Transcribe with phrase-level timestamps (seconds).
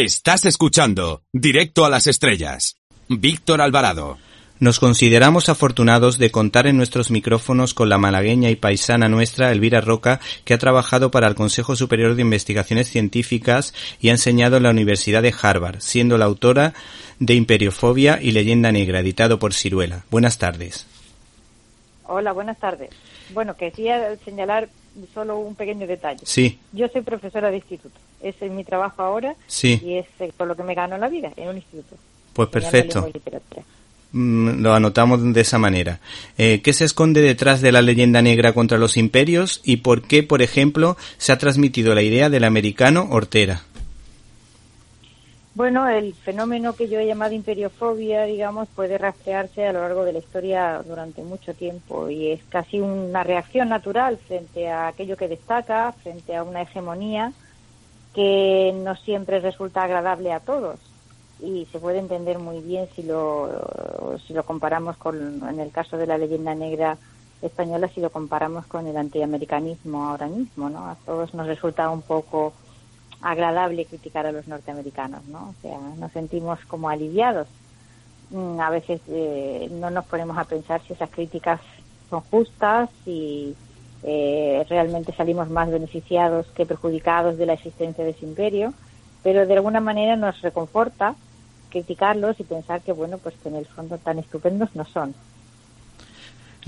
[0.00, 2.76] Estás escuchando Directo a las Estrellas.
[3.08, 4.16] Víctor Alvarado.
[4.60, 9.80] Nos consideramos afortunados de contar en nuestros micrófonos con la malagueña y paisana nuestra Elvira
[9.80, 14.62] Roca, que ha trabajado para el Consejo Superior de Investigaciones Científicas y ha enseñado en
[14.62, 16.74] la Universidad de Harvard, siendo la autora
[17.18, 20.04] de Imperiofobia y Leyenda Negra, editado por Ciruela.
[20.12, 20.86] Buenas tardes.
[22.04, 22.90] Hola, buenas tardes.
[23.34, 24.68] Bueno, quería señalar
[25.12, 26.20] solo un pequeño detalle.
[26.22, 26.60] Sí.
[26.72, 27.98] Yo soy profesora de instituto.
[28.22, 29.80] Ese es mi trabajo ahora Sí.
[29.84, 31.96] y es eh, por lo que me gano la vida, en un instituto.
[32.32, 33.08] Pues perfecto.
[34.12, 36.00] Mm, Lo anotamos de esa manera.
[36.38, 40.22] Eh, ¿Qué se esconde detrás de la leyenda negra contra los imperios y por qué,
[40.22, 43.62] por ejemplo, se ha transmitido la idea del americano Hortera?
[45.54, 50.12] Bueno, el fenómeno que yo he llamado imperiofobia, digamos, puede rastrearse a lo largo de
[50.12, 55.26] la historia durante mucho tiempo y es casi una reacción natural frente a aquello que
[55.26, 57.32] destaca, frente a una hegemonía
[58.18, 60.80] que no siempre resulta agradable a todos
[61.40, 65.96] y se puede entender muy bien si lo si lo comparamos con en el caso
[65.96, 66.98] de la leyenda negra
[67.42, 70.88] española si lo comparamos con el antiamericanismo ahora mismo, ¿no?
[70.88, 72.54] A todos nos resulta un poco
[73.22, 75.50] agradable criticar a los norteamericanos, ¿no?
[75.50, 77.46] O sea, nos sentimos como aliviados.
[78.30, 81.60] Mm, A veces eh, no nos ponemos a pensar si esas críticas
[82.10, 83.54] son justas, si
[84.02, 88.74] eh, realmente salimos más beneficiados que perjudicados de la existencia de ese imperio,
[89.22, 91.14] pero de alguna manera nos reconforta
[91.70, 95.14] criticarlos y pensar que, bueno, pues que en el fondo tan estupendos no son.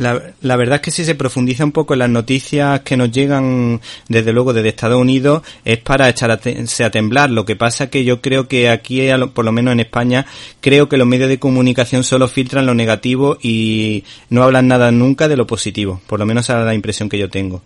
[0.00, 3.12] La, la verdad es que si se profundiza un poco en las noticias que nos
[3.12, 7.28] llegan, desde luego, desde Estados Unidos, es para echarse a temblar.
[7.28, 10.24] Lo que pasa que yo creo que aquí, por lo menos en España,
[10.62, 15.28] creo que los medios de comunicación solo filtran lo negativo y no hablan nada nunca
[15.28, 16.00] de lo positivo.
[16.06, 17.60] Por lo menos esa es la impresión que yo tengo.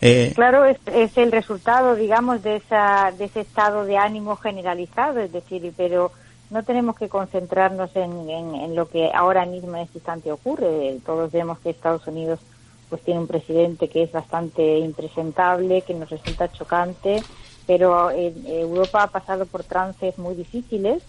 [0.00, 5.18] Eh, Claro, es, es el resultado, digamos, de, esa, de ese estado de ánimo generalizado,
[5.18, 6.12] es decir, pero
[6.50, 10.98] no tenemos que concentrarnos en, en, lo que ahora mismo en este instante ocurre.
[11.04, 12.40] Todos vemos que Estados Unidos
[12.88, 17.20] pues tiene un presidente que es bastante impresentable, que nos resulta chocante,
[17.66, 21.02] pero en Europa ha pasado por trances muy difíciles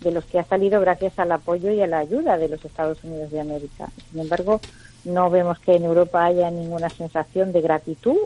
[0.00, 3.02] de los que ha salido gracias al apoyo y a la ayuda de los Estados
[3.02, 3.88] Unidos de América.
[4.10, 4.60] Sin embargo,
[5.04, 8.18] no vemos que en Europa haya ninguna sensación de gratitud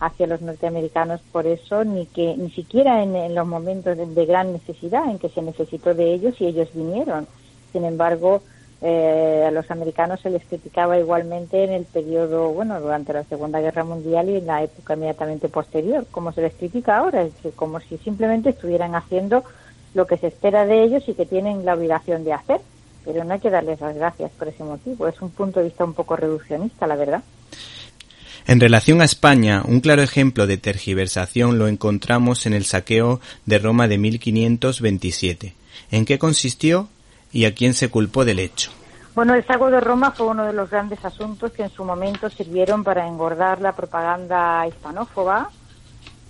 [0.00, 5.08] hacia los norteamericanos por eso, ni que ni siquiera en, los momentos de, gran necesidad
[5.08, 7.26] en que se necesitó de ellos y ellos vinieron.
[7.72, 8.42] Sin embargo,
[8.82, 13.60] eh, a los americanos se les criticaba igualmente en el periodo, bueno, durante la Segunda
[13.60, 17.80] Guerra Mundial y en la época inmediatamente posterior, como se les critica ahora, es como
[17.80, 19.44] si simplemente estuvieran haciendo
[19.94, 22.60] lo que se espera de ellos y que tienen la obligación de hacer.
[23.06, 25.06] Pero no hay que darles las gracias por ese motivo.
[25.06, 27.22] Es un punto de vista un poco reduccionista, la verdad.
[28.48, 33.58] En relación a España, un claro ejemplo de tergiversación lo encontramos en el saqueo de
[33.58, 35.52] Roma de 1527.
[35.90, 36.88] ¿En qué consistió
[37.32, 38.70] y a quién se culpó del hecho?
[39.16, 42.30] Bueno, el saco de Roma fue uno de los grandes asuntos que en su momento
[42.30, 45.50] sirvieron para engordar la propaganda hispanófoba.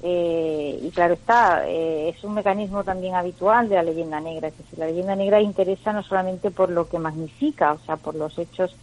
[0.02, 4.48] Eh, y claro está, eh, es un mecanismo también habitual de la leyenda negra.
[4.48, 8.14] Es decir, la leyenda negra interesa no solamente por lo que magnifica, o sea, por
[8.14, 8.74] los hechos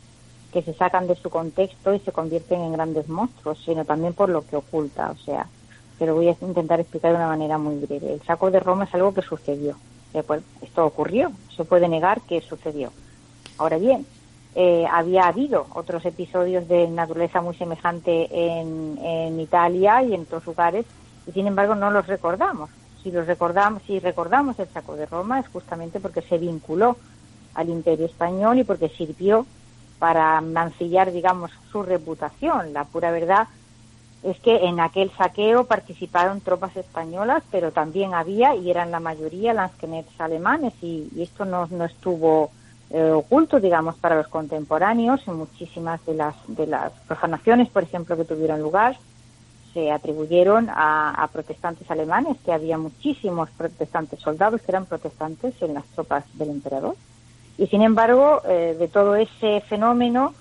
[0.54, 4.30] que se sacan de su contexto y se convierten en grandes monstruos, sino también por
[4.30, 5.10] lo que oculta.
[5.12, 5.48] O sea,
[5.98, 8.14] que lo voy a intentar explicar de una manera muy breve.
[8.14, 9.76] El saco de Roma es algo que sucedió.
[10.14, 12.92] Esto ocurrió, se puede negar que sucedió.
[13.58, 14.06] Ahora bien,
[14.54, 20.46] eh, había habido otros episodios de naturaleza muy semejante en, en Italia y en otros
[20.46, 20.86] lugares,
[21.26, 22.70] y sin embargo no los recordamos.
[23.02, 26.96] Si los recordamos, si recordamos el saco de Roma es justamente porque se vinculó
[27.56, 29.48] al Imperio español y porque sirvió
[30.04, 32.74] para mancillar, digamos, su reputación.
[32.74, 33.48] La pura verdad
[34.22, 39.54] es que en aquel saqueo participaron tropas españolas, pero también había, y eran la mayoría,
[39.54, 42.52] lanzknechts alemanes, y, esto no, no estuvo
[42.90, 45.26] eh, oculto, digamos, para los contemporáneos.
[45.26, 48.98] En muchísimas de las, de las profanaciones, por ejemplo, que tuvieron lugar,
[49.74, 55.76] se atribuyeron a, a protestantes alemanes, que había muchísimos protestantes soldados que eran protestantes en
[55.76, 56.98] las tropas del emperador.
[57.58, 60.34] Y sin embargo, eh, de todo ese fenómeno,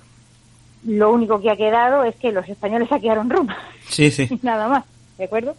[0.85, 3.57] lo único que ha quedado es que los españoles saquearon Roma.
[3.89, 4.39] Sí, sí.
[4.43, 4.85] Nada más,
[5.19, 5.55] ¿de acuerdo?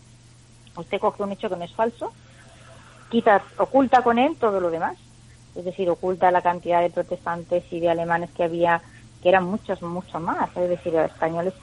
[0.75, 2.11] Usted coge un hecho que no es falso,
[3.09, 4.97] quita, oculta con él todo lo demás,
[5.55, 8.81] es decir, oculta la cantidad de protestantes y de alemanes que había,
[9.21, 11.53] que eran muchos, mucho más, es decir, los españoles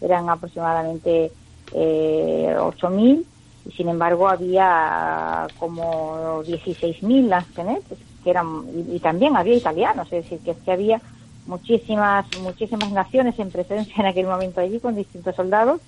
[0.00, 1.32] eran aproximadamente
[1.74, 3.24] eh, 8.000
[3.66, 10.24] y sin embargo había como 16.000 lanzknechts que eran y, y, también había italianos, es
[10.24, 11.00] decir, que que había
[11.46, 15.80] muchísimas muchísimas naciones en presencia en aquel momento allí con distintos soldados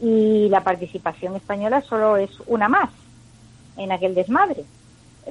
[0.00, 2.90] y la participación española solo es una más.
[3.76, 4.64] en aquel desmadre.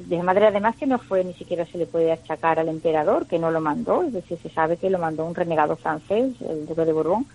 [0.08, 3.50] Desmadre además que no fue ni siquiera se le puede achacar al emperador, que no
[3.50, 6.94] lo mandó, es decir, se sabe que lo mandó un renegado francés, el duque de
[6.94, 7.26] Borbón,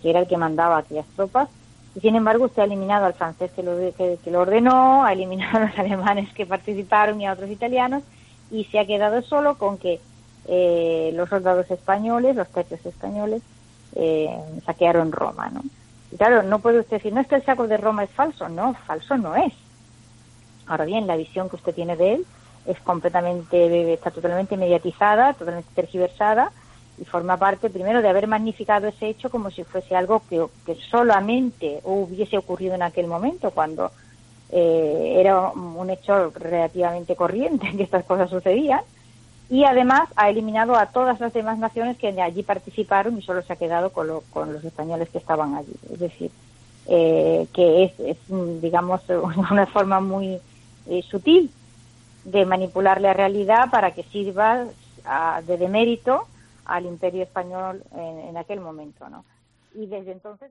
[0.00, 1.48] que era el que mandaba aquellas tropas.
[1.94, 5.58] Y sin embargo, usted ha eliminado al francés que lo, que, lo ordenó, ha eliminado
[5.58, 8.02] a los alemanes que participaron y a otros italianos,
[8.50, 10.00] y se ha quedado solo con que
[10.46, 13.42] eh, los soldados españoles, los tercios españoles,
[13.94, 14.30] eh,
[14.64, 15.62] saquearon Roma, ¿no?
[16.12, 18.48] Y claro, no puede usted decir, no es que el saco de Roma es falso,
[18.48, 19.52] no, falso no es.
[20.66, 22.26] Ahora bien, la visión que usted tiene de él
[22.66, 26.52] es completamente, está totalmente mediatizada, totalmente tergiversada
[26.98, 30.48] y forma parte primero de haber magnificado ese hecho como si fuese algo que,
[30.90, 33.92] solamente hubiese ocurrido en aquel momento, cuando
[34.50, 38.80] eh, era un hecho relativamente corriente que estas cosas sucedían
[39.48, 43.52] y además ha eliminado a todas las demás naciones que allí participaron y solo se
[43.52, 44.08] ha quedado con,
[44.52, 45.74] los españoles que estaban allí.
[45.92, 46.30] Es decir,
[46.88, 48.16] eh, que es,
[48.60, 49.02] digamos,
[49.50, 50.40] una forma muy
[50.88, 51.50] eh, sutil
[52.24, 54.64] de manipular la realidad para que sirva
[55.46, 56.26] de demérito
[56.64, 59.24] al imperio español en, aquel momento, ¿no?
[59.74, 60.50] Y desde entonces...